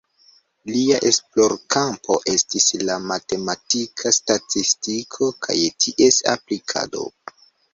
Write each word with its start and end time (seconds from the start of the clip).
Lia 0.69 0.95
esplorkampo 1.09 2.15
estis 2.33 2.65
la 2.91 2.95
matematika 3.11 4.15
statistiko 4.19 5.29
kaj 5.47 5.59
ties 5.87 6.23
aplikado. 6.37 7.07